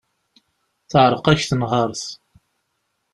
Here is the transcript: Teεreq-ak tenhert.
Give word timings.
Teεreq-ak 0.89 1.39
tenhert. 1.49 2.01